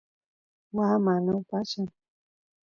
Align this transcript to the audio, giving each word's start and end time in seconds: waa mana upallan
waa 0.75 0.97
mana 1.05 1.31
upallan 1.39 1.87